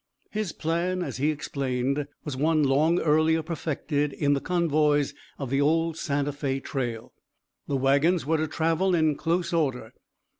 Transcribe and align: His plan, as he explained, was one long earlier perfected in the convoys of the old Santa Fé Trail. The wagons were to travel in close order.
His 0.31 0.51
plan, 0.51 1.03
as 1.03 1.17
he 1.17 1.29
explained, 1.29 2.07
was 2.25 2.35
one 2.35 2.63
long 2.63 2.99
earlier 2.99 3.43
perfected 3.43 4.13
in 4.13 4.33
the 4.33 4.41
convoys 4.41 5.13
of 5.37 5.51
the 5.51 5.61
old 5.61 5.95
Santa 5.95 6.31
Fé 6.31 6.63
Trail. 6.63 7.13
The 7.67 7.77
wagons 7.77 8.25
were 8.25 8.37
to 8.37 8.47
travel 8.47 8.95
in 8.95 9.15
close 9.15 9.53
order. 9.53 9.93